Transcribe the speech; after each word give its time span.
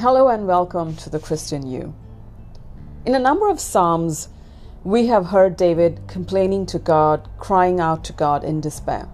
Hello 0.00 0.28
and 0.28 0.46
welcome 0.46 0.96
to 0.96 1.10
the 1.10 1.18
Christian 1.18 1.66
You. 1.66 1.94
In 3.04 3.14
a 3.14 3.18
number 3.18 3.50
of 3.50 3.60
Psalms, 3.60 4.30
we 4.82 5.08
have 5.08 5.26
heard 5.26 5.58
David 5.58 6.00
complaining 6.08 6.64
to 6.66 6.78
God, 6.78 7.28
crying 7.36 7.80
out 7.80 8.02
to 8.04 8.14
God 8.14 8.42
in 8.42 8.62
despair. 8.62 9.06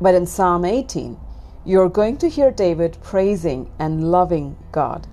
But 0.00 0.14
in 0.14 0.26
Psalm 0.26 0.64
18, 0.64 1.18
you're 1.64 1.88
going 1.88 2.18
to 2.18 2.28
hear 2.28 2.52
David 2.52 2.98
praising 3.02 3.68
and 3.80 4.12
loving 4.12 4.56
God. 4.70 5.08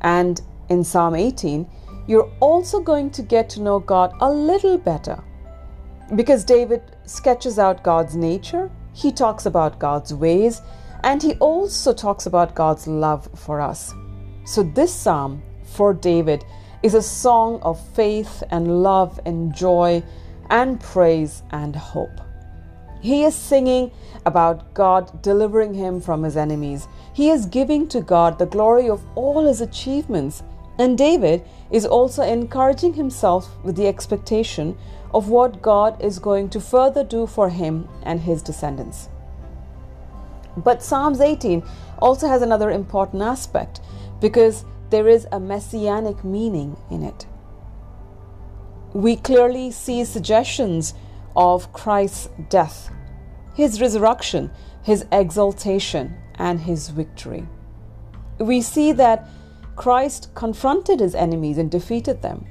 And 0.00 0.40
in 0.68 0.84
Psalm 0.84 1.16
18, 1.16 1.68
you're 2.06 2.32
also 2.38 2.78
going 2.78 3.10
to 3.10 3.22
get 3.22 3.50
to 3.50 3.62
know 3.62 3.80
God 3.80 4.14
a 4.20 4.30
little 4.30 4.78
better. 4.78 5.24
Because 6.14 6.44
David 6.44 6.82
sketches 7.04 7.58
out 7.58 7.82
God's 7.82 8.14
nature, 8.14 8.70
he 8.92 9.10
talks 9.10 9.44
about 9.44 9.80
God's 9.80 10.14
ways, 10.14 10.62
and 11.02 11.20
he 11.20 11.34
also 11.38 11.92
talks 11.92 12.26
about 12.26 12.54
God's 12.54 12.86
love 12.86 13.28
for 13.34 13.60
us. 13.60 13.92
So, 14.46 14.62
this 14.62 14.92
psalm 14.92 15.42
for 15.64 15.94
David 15.94 16.44
is 16.82 16.92
a 16.92 17.00
song 17.00 17.60
of 17.62 17.80
faith 17.94 18.42
and 18.50 18.82
love 18.82 19.18
and 19.24 19.54
joy 19.54 20.02
and 20.50 20.78
praise 20.78 21.42
and 21.50 21.74
hope. 21.74 22.20
He 23.00 23.24
is 23.24 23.34
singing 23.34 23.90
about 24.26 24.74
God 24.74 25.22
delivering 25.22 25.72
him 25.72 25.98
from 25.98 26.22
his 26.22 26.36
enemies. 26.36 26.88
He 27.14 27.30
is 27.30 27.46
giving 27.46 27.88
to 27.88 28.02
God 28.02 28.38
the 28.38 28.46
glory 28.46 28.88
of 28.88 29.02
all 29.14 29.46
his 29.46 29.62
achievements. 29.62 30.42
And 30.78 30.98
David 30.98 31.42
is 31.70 31.86
also 31.86 32.22
encouraging 32.22 32.94
himself 32.94 33.48
with 33.62 33.76
the 33.76 33.86
expectation 33.86 34.76
of 35.14 35.30
what 35.30 35.62
God 35.62 36.02
is 36.02 36.18
going 36.18 36.50
to 36.50 36.60
further 36.60 37.04
do 37.04 37.26
for 37.26 37.48
him 37.48 37.88
and 38.02 38.20
his 38.20 38.42
descendants. 38.42 39.08
But 40.56 40.82
Psalms 40.82 41.20
18 41.20 41.62
also 41.98 42.28
has 42.28 42.42
another 42.42 42.70
important 42.70 43.22
aspect 43.22 43.80
because 44.24 44.64
there 44.88 45.06
is 45.06 45.26
a 45.32 45.38
messianic 45.38 46.24
meaning 46.24 46.74
in 46.90 47.02
it. 47.02 47.26
We 48.94 49.16
clearly 49.16 49.70
see 49.70 50.02
suggestions 50.02 50.94
of 51.36 51.74
Christ's 51.74 52.30
death, 52.48 52.90
his 53.54 53.82
resurrection, 53.82 54.50
his 54.82 55.04
exaltation, 55.12 56.16
and 56.36 56.58
his 56.58 56.88
victory. 56.88 57.46
We 58.38 58.62
see 58.62 58.92
that 58.92 59.28
Christ 59.76 60.34
confronted 60.34 61.00
his 61.00 61.14
enemies 61.14 61.58
and 61.58 61.70
defeated 61.70 62.22
them. 62.22 62.46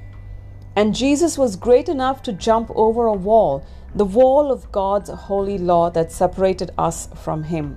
And 0.76 0.94
Jesus 0.94 1.36
was 1.36 1.56
great 1.56 1.88
enough 1.88 2.22
to 2.22 2.32
jump 2.32 2.70
over 2.76 3.06
a 3.06 3.20
wall, 3.30 3.66
the 3.96 4.04
wall 4.04 4.52
of 4.52 4.70
God's 4.70 5.10
holy 5.10 5.58
law 5.58 5.90
that 5.90 6.12
separated 6.12 6.70
us 6.78 7.08
from 7.16 7.42
him. 7.42 7.76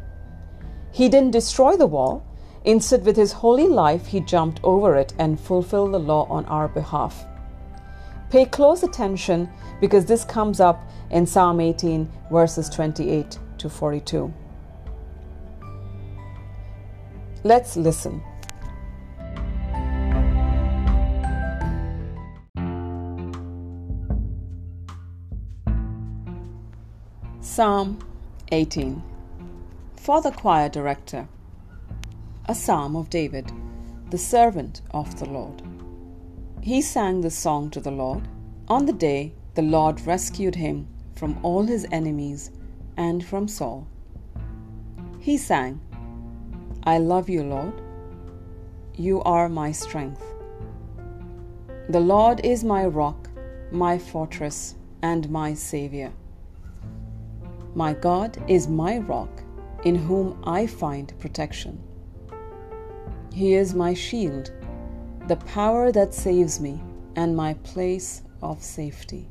He 0.91 1.09
didn't 1.09 1.31
destroy 1.31 1.75
the 1.75 1.87
wall. 1.87 2.23
Instead, 2.67 3.05
with 3.05 3.15
his 3.15 3.31
holy 3.31 3.65
life, 3.65 4.07
he 4.07 4.19
jumped 4.19 4.59
over 4.61 4.97
it 4.97 5.13
and 5.17 5.39
fulfilled 5.39 5.93
the 5.93 5.99
law 5.99 6.27
on 6.29 6.43
our 6.47 6.67
behalf. 6.67 7.25
Pay 8.29 8.43
close 8.43 8.83
attention 8.83 9.49
because 9.79 10.03
this 10.03 10.25
comes 10.25 10.59
up 10.59 10.91
in 11.09 11.25
Psalm 11.25 11.61
18, 11.61 12.11
verses 12.29 12.67
28 12.67 13.39
to 13.59 13.69
42. 13.69 14.33
Let's 17.45 17.77
listen. 17.77 18.21
Psalm 27.39 27.99
18 28.51 29.01
For 29.95 30.21
the 30.21 30.31
choir 30.31 30.67
director, 30.67 31.29
a 32.49 32.55
psalm 32.55 32.95
of 32.95 33.09
David, 33.09 33.51
the 34.09 34.17
servant 34.17 34.81
of 34.91 35.19
the 35.19 35.25
Lord. 35.25 35.61
He 36.61 36.81
sang 36.81 37.19
this 37.19 37.37
song 37.37 37.69
to 37.71 37.81
the 37.81 37.91
Lord 37.91 38.27
on 38.69 38.85
the 38.85 38.93
day 38.93 39.33
the 39.55 39.61
Lord 39.61 39.99
rescued 40.01 40.55
him 40.55 40.87
from 41.15 41.37
all 41.43 41.63
his 41.63 41.85
enemies 41.91 42.51
and 42.95 43.25
from 43.25 43.47
Saul. 43.47 43.87
He 45.19 45.35
sang, 45.35 45.81
I 46.83 46.99
love 46.99 47.27
you, 47.27 47.43
Lord. 47.43 47.81
You 48.95 49.21
are 49.23 49.49
my 49.49 49.71
strength. 49.73 50.23
The 51.89 51.99
Lord 51.99 52.45
is 52.45 52.63
my 52.63 52.85
rock, 52.85 53.29
my 53.71 53.97
fortress, 53.97 54.75
and 55.01 55.29
my 55.29 55.53
Savior. 55.53 56.13
My 57.75 57.93
God 57.93 58.41
is 58.47 58.67
my 58.67 58.99
rock, 58.99 59.43
in 59.83 59.95
whom 59.95 60.41
I 60.45 60.65
find 60.65 61.13
protection. 61.19 61.83
He 63.37 63.53
is 63.53 63.75
my 63.75 63.93
shield 63.93 64.49
the 65.27 65.35
power 65.35 65.91
that 65.91 66.15
saves 66.15 66.59
me, 66.59 66.81
and 67.15 67.37
my 67.37 67.53
place 67.53 68.23
of 68.41 68.63
safety. 68.63 69.27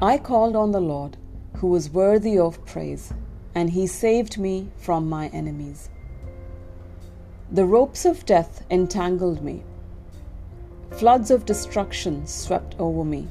I 0.00 0.18
called 0.18 0.54
on 0.54 0.70
the 0.70 0.80
Lord, 0.80 1.16
who 1.56 1.66
was 1.66 1.90
worthy 1.90 2.38
of 2.38 2.64
praise, 2.64 3.12
and 3.56 3.70
he 3.70 3.88
saved 3.88 4.38
me 4.38 4.68
from 4.76 5.08
my 5.08 5.26
enemies. 5.30 5.90
The 7.50 7.64
ropes 7.64 8.04
of 8.04 8.24
death 8.24 8.64
entangled 8.70 9.42
me. 9.42 9.64
Floods 10.92 11.32
of 11.32 11.44
destruction 11.44 12.24
swept 12.24 12.76
over 12.78 13.04
me. 13.04 13.26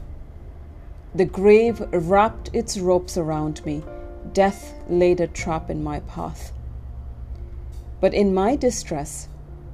The 1.16 1.32
grave 1.40 1.82
wrapped 1.94 2.50
its 2.52 2.78
ropes 2.78 3.16
around 3.16 3.66
me. 3.66 3.84
Death 4.34 4.74
laid 4.90 5.22
a 5.22 5.28
trap 5.28 5.70
in 5.70 5.82
my 5.82 6.02
path. 6.02 6.52
But 8.04 8.14
in 8.14 8.34
my 8.34 8.58
distress, 8.58 9.30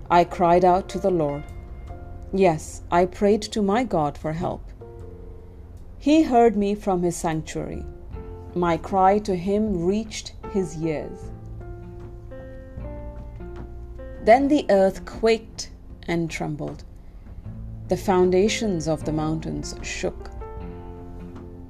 I 0.07 0.23
cried 0.23 0.63
out 0.63 0.87
to 0.89 0.99
the 0.99 1.09
Lord. 1.09 1.41
Yes, 2.31 2.83
I 2.91 3.05
prayed 3.05 3.41
to 3.41 3.63
my 3.63 3.83
God 3.83 4.19
for 4.19 4.33
help. 4.33 4.61
He 5.97 6.21
heard 6.21 6.55
me 6.55 6.75
from 6.75 7.01
his 7.01 7.15
sanctuary. 7.15 7.83
My 8.53 8.77
cry 8.77 9.17
to 9.17 9.35
him 9.35 9.83
reached 9.83 10.33
his 10.51 10.77
ears. 10.77 11.31
Then 14.25 14.47
the 14.47 14.67
earth 14.69 15.05
quaked 15.05 15.71
and 16.07 16.29
trembled. 16.29 16.83
The 17.87 17.97
foundations 17.97 18.87
of 18.87 19.05
the 19.05 19.11
mountains 19.11 19.73
shook. 19.81 20.29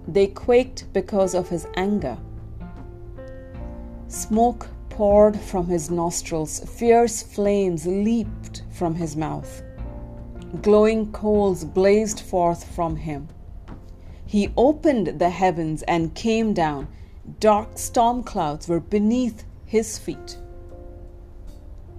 They 0.10 0.28
quaked 0.28 0.92
because 0.92 1.36
of 1.36 1.48
his 1.48 1.68
anger. 1.78 2.18
Smoke 4.10 4.68
poured 5.00 5.40
from 5.40 5.68
his 5.68 5.90
nostrils, 5.90 6.60
fierce 6.78 7.24
flames 7.24 7.88
leaped 7.88 8.64
from 8.70 8.96
his 8.96 9.16
mouth. 9.16 9.64
Glowing 10.62 11.10
coals 11.14 11.64
blazed 11.64 12.20
forth 12.20 12.66
from 12.76 12.98
him. 12.98 13.30
He 14.26 14.52
opened 14.58 15.18
the 15.18 15.30
heavens 15.30 15.84
and 15.84 16.14
came 16.14 16.54
down. 16.54 16.90
Dark 17.40 17.78
storm 17.78 18.24
clouds 18.24 18.68
were 18.68 18.82
beneath 18.82 19.46
his 19.66 19.98
feet. 19.98 20.38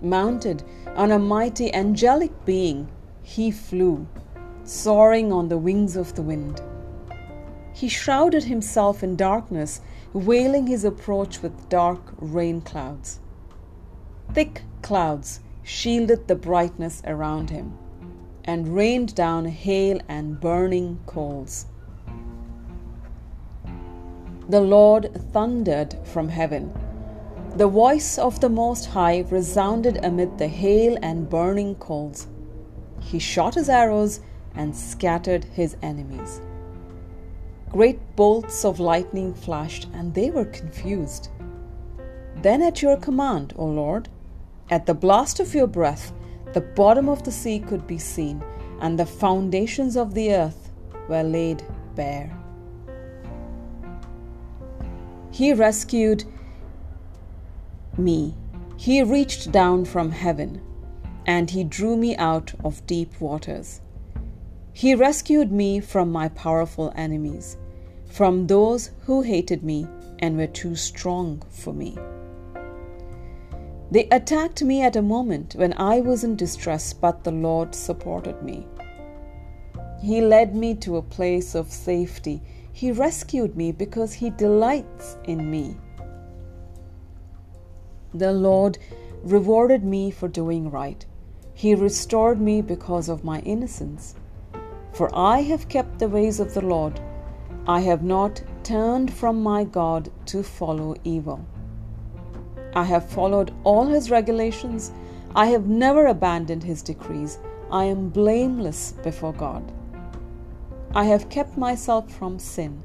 Mounted 0.03 0.62
on 0.94 1.10
a 1.10 1.19
mighty 1.19 1.72
angelic 1.72 2.44
being, 2.44 2.87
he 3.22 3.50
flew, 3.50 4.06
soaring 4.65 5.33
on 5.33 5.49
the 5.49 5.56
wings 5.56 5.97
of 5.97 6.15
the 6.16 6.22
wind. 6.22 6.60
He 7.72 7.89
shrouded 7.89 8.44
himself 8.44 9.03
in 9.03 9.16
darkness 9.16 9.81
veiling 10.15 10.66
his 10.66 10.84
approach 10.84 11.43
with 11.43 11.69
dark 11.69 12.00
rain 12.19 12.60
clouds. 12.60 13.21
Thick 14.32 14.62
clouds 14.82 15.41
shielded 15.62 16.26
the 16.26 16.34
brightness 16.34 17.03
around 17.06 17.50
him 17.50 17.78
and 18.44 18.75
rained 18.75 19.15
down 19.15 19.44
hail 19.44 20.00
and 20.09 20.41
burning 20.41 20.98
coals. 21.06 21.66
The 24.48 24.60
Lord 24.60 25.10
thundered 25.33 25.95
from 26.04 26.28
heaven. 26.28 26.72
The 27.54 27.68
voice 27.68 28.18
of 28.18 28.41
the 28.41 28.48
Most 28.48 28.86
High 28.86 29.24
resounded 29.30 30.04
amid 30.04 30.39
the 30.39 30.48
hail 30.48 30.98
and 31.03 31.28
burning 31.28 31.77
coals. 31.77 32.27
He 33.01 33.18
shot 33.18 33.54
his 33.54 33.68
arrows 33.68 34.21
and 34.54 34.74
scattered 34.74 35.45
his 35.45 35.77
enemies. 35.83 36.41
Great 37.71 38.01
bolts 38.17 38.65
of 38.65 38.81
lightning 38.81 39.33
flashed, 39.33 39.89
and 39.95 40.13
they 40.13 40.28
were 40.31 40.47
confused. 40.47 41.28
Then, 42.43 42.63
at 42.63 42.83
your 42.83 42.97
command, 42.97 43.53
O 43.57 43.65
Lord, 43.65 44.09
at 44.71 44.87
the 44.87 44.95
blast 44.95 45.39
of 45.39 45.55
your 45.55 45.69
breath, 45.69 46.13
the 46.53 46.61
bottom 46.61 47.09
of 47.09 47.22
the 47.22 47.31
sea 47.31 47.61
could 47.61 47.87
be 47.87 47.99
seen, 47.99 48.43
and 48.81 48.99
the 48.99 49.07
foundations 49.07 49.97
of 49.97 50.15
the 50.15 50.34
earth 50.34 50.72
were 51.09 51.22
laid 51.22 51.63
bare. 51.95 52.37
He 55.31 55.53
rescued 55.53 56.25
me. 57.97 58.34
He 58.77 59.03
reached 59.03 59.53
down 59.53 59.84
from 59.84 60.11
heaven, 60.11 60.61
and 61.25 61.51
he 61.51 61.63
drew 61.63 61.97
me 61.97 62.16
out 62.16 62.53
of 62.65 62.84
deep 62.87 63.21
waters. 63.21 63.81
He 64.80 64.94
rescued 64.94 65.53
me 65.53 65.78
from 65.78 66.10
my 66.10 66.28
powerful 66.30 66.91
enemies 66.97 67.59
from 68.06 68.47
those 68.47 68.92
who 69.00 69.21
hated 69.21 69.62
me 69.62 69.86
and 70.21 70.38
were 70.38 70.47
too 70.47 70.74
strong 70.74 71.42
for 71.50 71.74
me. 71.74 71.98
They 73.91 74.09
attacked 74.09 74.62
me 74.62 74.80
at 74.80 74.97
a 74.97 75.03
moment 75.03 75.54
when 75.54 75.74
I 75.74 76.00
was 76.00 76.24
in 76.24 76.34
distress, 76.34 76.94
but 76.94 77.24
the 77.24 77.30
Lord 77.30 77.74
supported 77.74 78.42
me. 78.42 78.66
He 80.00 80.22
led 80.22 80.56
me 80.56 80.74
to 80.77 80.97
a 80.97 81.03
place 81.03 81.54
of 81.54 81.71
safety. 81.71 82.41
He 82.72 82.91
rescued 82.91 83.59
me 83.59 83.72
because 83.72 84.15
He 84.15 84.30
delights 84.30 85.18
in 85.24 85.50
me. 85.50 85.77
The 88.15 88.32
Lord 88.32 88.78
rewarded 89.22 89.84
me 89.84 90.10
for 90.10 90.27
doing 90.27 90.71
right. 90.71 91.04
He 91.53 91.74
restored 91.74 92.41
me 92.41 92.62
because 92.62 93.10
of 93.10 93.24
my 93.24 93.41
innocence. 93.41 94.15
For 94.92 95.10
I 95.15 95.42
have 95.42 95.69
kept 95.69 95.98
the 95.98 96.09
ways 96.09 96.41
of 96.41 96.54
the 96.54 96.60
Lord. 96.60 97.01
I 97.66 97.81
have 97.81 98.03
not 98.03 98.42
turned 98.65 99.13
from 99.13 99.42
my 99.42 99.65
God 99.65 100.10
to 100.27 100.42
follow 100.42 100.97
evil. 101.04 101.45
I 102.75 102.84
have 102.84 103.09
followed 103.09 103.53
all 103.65 103.87
his 103.87 104.10
regulations. 104.10 104.92
I 105.34 105.47
have 105.47 105.66
never 105.66 106.07
abandoned 106.07 106.63
his 106.63 106.83
decrees. 106.83 107.39
I 107.71 107.84
am 107.84 108.09
blameless 108.09 108.92
before 109.03 109.33
God. 109.33 109.72
I 110.95 111.04
have 111.04 111.28
kept 111.28 111.57
myself 111.57 112.10
from 112.13 112.39
sin. 112.39 112.83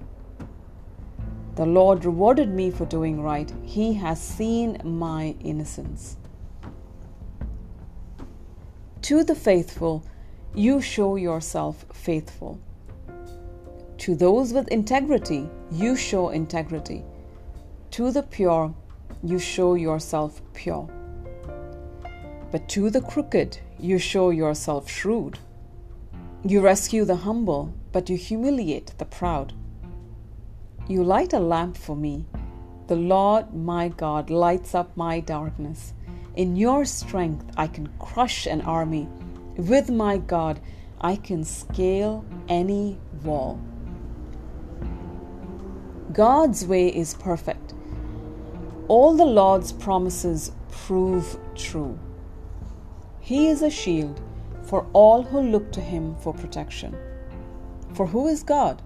The 1.56 1.66
Lord 1.66 2.06
rewarded 2.06 2.50
me 2.50 2.69
for 2.69 2.86
doing 2.86 3.22
right. 3.22 3.52
He 3.63 3.94
has 3.94 4.22
seen 4.22 4.80
my 4.84 5.36
innocence. 5.40 6.18
To 9.04 9.24
the 9.24 9.36
faithful, 9.36 10.04
you 10.56 10.80
show 10.80 11.18
yourself 11.18 11.86
faithful. 11.92 12.60
To 13.98 14.16
those 14.16 14.54
with 14.54 14.69
integrity, 14.69 15.50
you 15.69 15.98
show 15.98 16.30
integrity. 16.30 17.04
To 17.92 18.12
the 18.12 18.24
pure, 18.24 18.74
you 19.22 19.38
show 19.38 19.74
yourself 19.74 20.42
pure. 20.54 20.90
But 22.52 22.69
to 22.69 22.90
the 22.90 23.02
crooked, 23.02 23.57
you 23.80 24.00
show 24.00 24.30
yourself 24.30 24.90
shrewd. 24.90 25.40
You 26.46 26.62
rescue 26.62 27.04
the 27.04 27.18
humble, 27.18 27.74
but 27.92 28.10
you 28.10 28.16
humiliate 28.16 28.98
the 28.98 29.06
proud. 29.06 29.52
You 30.88 31.04
light 31.04 31.34
a 31.34 31.40
lamp 31.40 31.75
for 31.75 31.98
me. 31.98 32.25
The 32.88 32.96
Lord 32.96 33.54
my 33.54 33.90
God 33.90 34.30
lights 34.30 34.74
up 34.74 34.96
my 34.96 35.19
darkness. 35.19 35.94
In 36.36 36.56
your 36.56 36.86
strength, 36.86 37.46
I 37.57 37.68
can 37.68 37.90
crush 38.00 38.46
an 38.46 38.62
army. 38.62 39.10
With 39.57 39.90
my 39.90 40.18
God, 40.18 40.60
I 41.00 41.16
can 41.16 41.44
scale 41.44 42.25
any 42.50 43.00
wall. 43.24 43.60
God's 46.12 46.66
way 46.66 46.88
is 46.88 47.13
perfect. 47.13 47.74
All 48.88 49.16
the 49.16 49.25
Lord's 49.25 49.72
promises 49.72 50.52
prove 50.72 51.38
true. 51.56 51.98
He 53.19 53.48
is 53.48 53.62
a 53.62 53.69
shield 53.69 54.22
for 54.63 54.86
all 54.94 55.24
who 55.24 55.42
look 55.42 55.72
to 55.72 55.81
him 55.81 56.16
for 56.18 56.34
protection. 56.34 56.96
For 57.94 58.06
who 58.06 58.28
is 58.28 58.44
God 58.44 58.81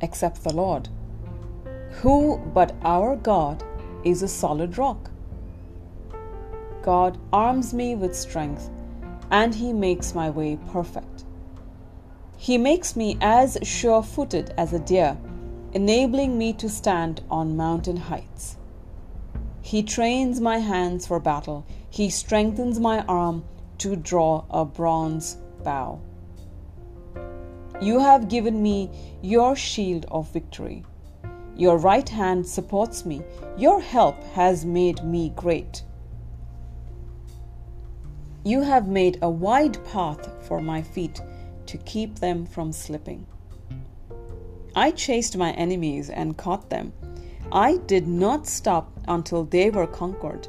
except 0.00 0.44
the 0.44 0.54
Lord? 0.54 0.88
Who 2.02 2.38
but 2.54 2.74
our 2.82 3.16
God 3.16 3.62
is 4.04 4.22
a 4.22 4.28
solid 4.28 4.78
rock? 4.78 5.10
God 6.82 7.18
arms 7.32 7.74
me 7.74 7.94
with 7.94 8.16
strength, 8.16 8.70
and 9.30 9.54
He 9.54 9.72
makes 9.72 10.14
my 10.14 10.30
way 10.30 10.58
perfect. 10.72 11.24
He 12.36 12.58
makes 12.58 12.96
me 12.96 13.18
as 13.20 13.58
sure 13.62 14.02
footed 14.02 14.54
as 14.56 14.72
a 14.72 14.78
deer, 14.78 15.16
enabling 15.72 16.38
me 16.38 16.52
to 16.54 16.68
stand 16.68 17.22
on 17.30 17.56
mountain 17.56 17.96
heights. 17.96 18.56
He 19.62 19.82
trains 19.82 20.40
my 20.40 20.58
hands 20.58 21.06
for 21.06 21.20
battle, 21.20 21.66
He 21.90 22.10
strengthens 22.10 22.80
my 22.80 23.00
arm 23.06 23.44
to 23.78 23.96
draw 23.96 24.44
a 24.50 24.64
bronze 24.64 25.36
bow. 25.62 26.00
You 27.80 27.98
have 27.98 28.28
given 28.28 28.62
me 28.62 28.90
your 29.22 29.56
shield 29.56 30.04
of 30.10 30.30
victory. 30.32 30.84
Your 31.56 31.78
right 31.78 32.08
hand 32.08 32.46
supports 32.46 33.06
me. 33.06 33.22
Your 33.56 33.80
help 33.80 34.22
has 34.34 34.64
made 34.64 35.02
me 35.04 35.32
great. 35.36 35.82
You 38.42 38.62
have 38.62 38.88
made 38.88 39.18
a 39.20 39.28
wide 39.28 39.84
path 39.92 40.30
for 40.46 40.62
my 40.62 40.80
feet 40.80 41.20
to 41.66 41.76
keep 41.76 42.20
them 42.20 42.46
from 42.46 42.72
slipping. 42.72 43.26
I 44.74 44.92
chased 44.92 45.36
my 45.36 45.52
enemies 45.52 46.08
and 46.08 46.38
caught 46.38 46.70
them. 46.70 46.94
I 47.52 47.76
did 47.86 48.06
not 48.08 48.46
stop 48.46 48.98
until 49.06 49.44
they 49.44 49.68
were 49.68 49.86
conquered. 49.86 50.48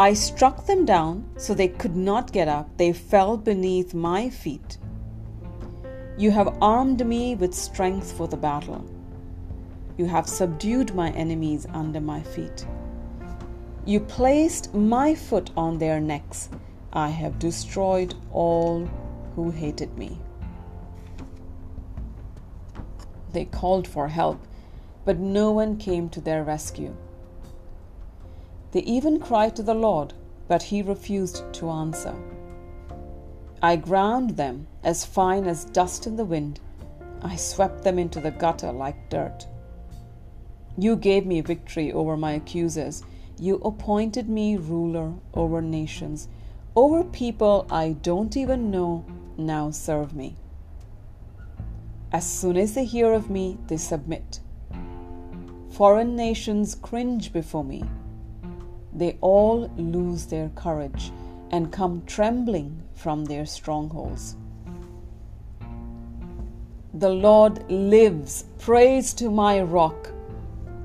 I 0.00 0.14
struck 0.14 0.64
them 0.64 0.86
down 0.86 1.28
so 1.36 1.52
they 1.52 1.68
could 1.68 1.96
not 1.96 2.32
get 2.32 2.48
up. 2.48 2.78
They 2.78 2.94
fell 2.94 3.36
beneath 3.36 3.92
my 3.92 4.30
feet. 4.30 4.78
You 6.16 6.30
have 6.30 6.56
armed 6.62 7.04
me 7.06 7.34
with 7.34 7.52
strength 7.52 8.10
for 8.12 8.26
the 8.26 8.36
battle. 8.38 8.88
You 9.98 10.06
have 10.06 10.28
subdued 10.28 10.94
my 10.94 11.10
enemies 11.10 11.66
under 11.74 12.00
my 12.00 12.22
feet. 12.22 12.66
You 13.88 14.00
placed 14.00 14.74
my 14.74 15.14
foot 15.14 15.50
on 15.56 15.78
their 15.78 15.98
necks. 15.98 16.50
I 16.92 17.08
have 17.08 17.38
destroyed 17.38 18.14
all 18.30 18.86
who 19.34 19.48
hated 19.48 19.96
me. 19.96 20.18
They 23.32 23.46
called 23.46 23.88
for 23.88 24.08
help, 24.08 24.46
but 25.06 25.18
no 25.18 25.52
one 25.52 25.78
came 25.78 26.10
to 26.10 26.20
their 26.20 26.44
rescue. 26.44 26.94
They 28.72 28.80
even 28.80 29.20
cried 29.20 29.56
to 29.56 29.62
the 29.62 29.72
Lord, 29.72 30.12
but 30.48 30.64
he 30.64 30.82
refused 30.82 31.50
to 31.54 31.70
answer. 31.70 32.14
I 33.62 33.76
ground 33.76 34.36
them 34.36 34.66
as 34.84 35.06
fine 35.06 35.46
as 35.46 35.64
dust 35.64 36.06
in 36.06 36.16
the 36.16 36.26
wind. 36.26 36.60
I 37.22 37.36
swept 37.36 37.84
them 37.84 37.98
into 37.98 38.20
the 38.20 38.32
gutter 38.32 38.70
like 38.70 39.08
dirt. 39.08 39.46
You 40.76 40.94
gave 40.94 41.24
me 41.24 41.40
victory 41.40 41.90
over 41.90 42.18
my 42.18 42.32
accusers. 42.32 43.02
You 43.40 43.56
appointed 43.64 44.28
me 44.28 44.56
ruler 44.56 45.14
over 45.32 45.62
nations. 45.62 46.28
Over 46.74 47.04
people 47.04 47.66
I 47.70 47.92
don't 48.02 48.36
even 48.36 48.70
know 48.70 49.04
now 49.36 49.70
serve 49.70 50.14
me. 50.14 50.36
As 52.12 52.26
soon 52.26 52.56
as 52.56 52.74
they 52.74 52.84
hear 52.84 53.12
of 53.12 53.30
me, 53.30 53.58
they 53.68 53.76
submit. 53.76 54.40
Foreign 55.70 56.16
nations 56.16 56.74
cringe 56.74 57.32
before 57.32 57.62
me. 57.62 57.84
They 58.92 59.18
all 59.20 59.70
lose 59.76 60.26
their 60.26 60.48
courage 60.56 61.12
and 61.50 61.70
come 61.70 62.02
trembling 62.06 62.82
from 62.94 63.26
their 63.26 63.46
strongholds. 63.46 64.36
The 66.94 67.10
Lord 67.10 67.70
lives. 67.70 68.46
Praise 68.58 69.14
to 69.14 69.30
my 69.30 69.60
rock. 69.60 70.10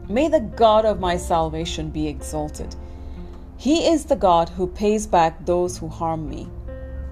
May 0.09 0.27
the 0.27 0.41
God 0.41 0.83
of 0.83 0.99
my 0.99 1.15
salvation 1.15 1.89
be 1.89 2.07
exalted. 2.07 2.75
He 3.55 3.87
is 3.87 4.05
the 4.05 4.17
God 4.17 4.49
who 4.49 4.67
pays 4.67 5.07
back 5.07 5.45
those 5.45 5.77
who 5.77 5.87
harm 5.87 6.29
me. 6.29 6.49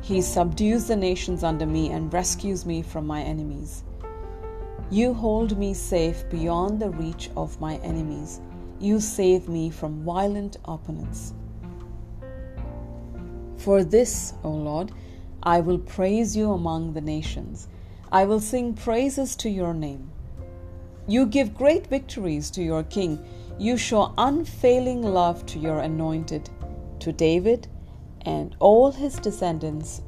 He 0.01 0.21
subdues 0.21 0.87
the 0.87 0.97
nations 0.97 1.43
under 1.43 1.65
me 1.65 1.89
and 1.89 2.13
rescues 2.13 2.65
me 2.65 2.81
from 2.81 3.07
my 3.07 3.21
enemies. 3.21 3.83
You 4.89 5.13
hold 5.13 5.57
me 5.57 5.73
safe 5.73 6.29
beyond 6.29 6.81
the 6.81 6.89
reach 6.89 7.29
of 7.37 7.61
my 7.61 7.75
enemies. 7.77 8.41
You 8.79 8.99
save 8.99 9.47
me 9.47 9.69
from 9.69 10.03
violent 10.03 10.57
opponents. 10.65 11.33
For 13.55 13.85
this, 13.85 14.33
O 14.43 14.49
Lord, 14.49 14.91
I 15.41 15.61
will 15.61 15.77
praise 15.77 16.35
you 16.35 16.51
among 16.51 16.91
the 16.91 17.01
nations. 17.01 17.69
I 18.11 18.25
will 18.25 18.41
sing 18.41 18.73
praises 18.73 19.37
to 19.37 19.49
your 19.49 19.73
name. 19.73 20.11
You 21.07 21.25
give 21.25 21.55
great 21.55 21.87
victories 21.87 22.51
to 22.51 22.63
your 22.63 22.83
king. 22.83 23.23
You 23.57 23.77
show 23.77 24.13
unfailing 24.17 25.01
love 25.01 25.45
to 25.47 25.59
your 25.59 25.79
anointed, 25.79 26.49
to 26.99 27.11
David 27.11 27.67
and 28.21 28.55
all 28.59 28.91
his 28.91 29.15
descendants 29.15 30.01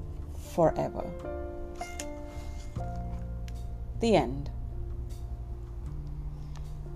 forever. 0.53 1.09
The 3.99 4.15
end. 4.15 4.51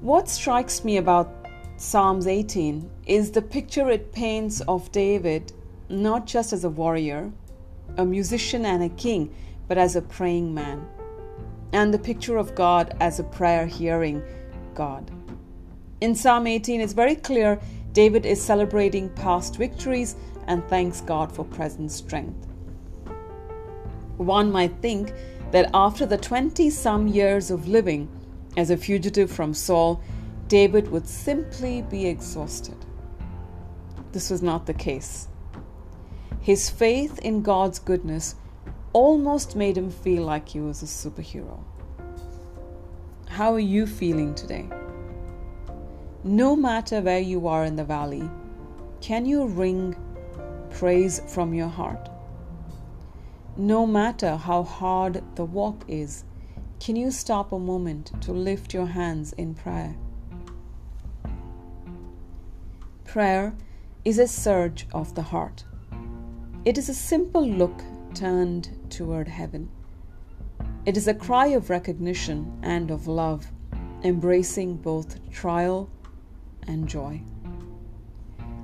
What 0.01 0.29
strikes 0.29 0.83
me 0.83 0.97
about 0.97 1.47
Psalms 1.77 2.27
18 2.27 2.89
is 3.07 3.31
the 3.31 3.41
picture 3.41 3.89
it 3.89 4.11
paints 4.11 4.61
of 4.61 4.91
David 4.91 5.53
not 5.89 6.27
just 6.27 6.53
as 6.53 6.63
a 6.63 6.69
warrior, 6.69 7.31
a 7.97 8.05
musician, 8.05 8.65
and 8.65 8.83
a 8.83 8.89
king, 8.89 9.33
but 9.67 9.77
as 9.77 9.95
a 9.95 10.01
praying 10.01 10.53
man 10.53 10.85
and 11.73 11.93
the 11.93 11.99
picture 11.99 12.37
of 12.37 12.55
God 12.55 12.95
as 12.99 13.19
a 13.19 13.23
prayer 13.23 13.65
hearing 13.65 14.23
God. 14.73 15.11
In 16.01 16.15
Psalm 16.15 16.47
18, 16.47 16.81
it's 16.81 16.93
very 16.93 17.15
clear 17.15 17.59
David 17.93 18.25
is 18.25 18.41
celebrating 18.41 19.09
past 19.09 19.57
victories 19.57 20.15
and 20.47 20.67
thanks 20.67 21.01
God 21.01 21.31
for 21.31 21.43
present 21.43 21.91
strength. 21.91 22.47
One 24.17 24.51
might 24.51 24.81
think 24.81 25.13
that 25.51 25.69
after 25.73 26.05
the 26.05 26.17
20 26.17 26.69
some 26.69 27.07
years 27.07 27.51
of 27.51 27.67
living 27.67 28.07
as 28.55 28.69
a 28.69 28.77
fugitive 28.77 29.31
from 29.31 29.53
Saul, 29.53 30.01
David 30.47 30.89
would 30.91 31.07
simply 31.07 31.81
be 31.83 32.07
exhausted. 32.07 32.77
this 34.11 34.29
was 34.29 34.41
not 34.41 34.65
the 34.65 34.73
case. 34.73 35.27
His 36.39 36.69
faith 36.69 37.19
in 37.19 37.41
God's 37.41 37.77
goodness 37.77 38.35
almost 38.93 39.55
made 39.55 39.77
him 39.77 39.91
feel 39.91 40.23
like 40.23 40.49
he 40.49 40.59
was 40.59 40.81
a 40.81 40.85
superhero. 40.85 41.59
How 43.27 43.53
are 43.53 43.59
you 43.59 43.85
feeling 43.85 44.33
today? 44.33 44.67
No 46.23 46.55
matter 46.55 47.01
where 47.01 47.19
you 47.19 47.47
are 47.47 47.65
in 47.65 47.75
the 47.75 47.83
valley, 47.83 48.29
can 49.01 49.25
you 49.25 49.45
ring 49.45 49.95
praise 50.71 51.21
from 51.27 51.53
your 51.53 51.67
heart? 51.67 52.09
No 53.55 53.85
matter 53.87 54.35
how 54.35 54.63
hard 54.63 55.23
the 55.35 55.45
walk 55.45 55.83
is, 55.87 56.23
can 56.79 56.95
you 56.95 57.11
stop 57.11 57.51
a 57.51 57.59
moment 57.59 58.11
to 58.21 58.31
lift 58.31 58.73
your 58.73 58.85
hands 58.85 59.33
in 59.33 59.55
prayer? 59.55 59.95
Prayer 63.05 63.55
is 64.05 64.19
a 64.19 64.27
surge 64.27 64.85
of 64.93 65.15
the 65.15 65.23
heart. 65.23 65.63
It 66.65 66.77
is 66.77 66.89
a 66.89 66.93
simple 66.93 67.47
look 67.47 67.81
turned 68.13 68.69
toward 68.89 69.27
heaven. 69.27 69.69
It 70.85 70.97
is 70.97 71.07
a 71.07 71.13
cry 71.13 71.47
of 71.47 71.69
recognition 71.69 72.59
and 72.63 72.91
of 72.91 73.07
love, 73.07 73.47
embracing 74.03 74.77
both 74.77 75.29
trial 75.31 75.89
and 76.67 76.87
joy. 76.87 77.21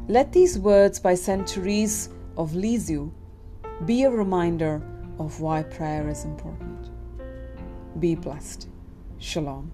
Let 0.07 0.31
these 0.31 0.57
words 0.59 0.99
by. 0.99 1.15
Therese 1.15 2.09
of 2.37 2.55
Lisieux 2.55 3.11
be 3.85 4.03
a 4.03 4.09
reminder 4.09 4.81
of 5.19 5.39
why 5.39 5.63
prayer 5.63 6.09
is 6.09 6.25
important. 6.25 6.89
Be 7.99 8.15
blessed. 8.15 8.67
Shalom. 9.17 9.71